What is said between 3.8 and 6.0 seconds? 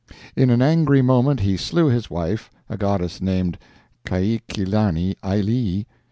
Kaikilani Alii.